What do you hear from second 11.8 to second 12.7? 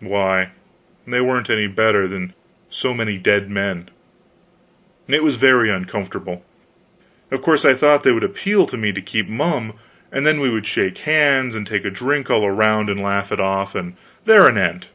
a drink all